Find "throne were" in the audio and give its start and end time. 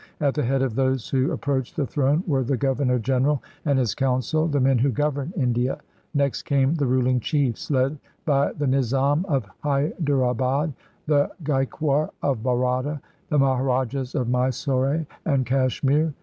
1.85-2.43